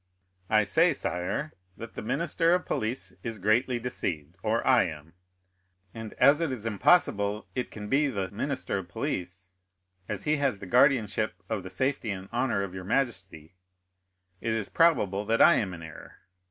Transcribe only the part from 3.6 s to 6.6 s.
deceived or I am; and as it